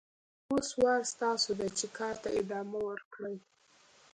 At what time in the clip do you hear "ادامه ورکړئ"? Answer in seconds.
2.41-3.35